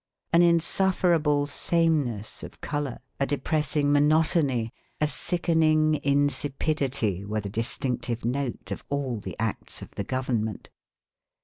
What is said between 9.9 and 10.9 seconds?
the government.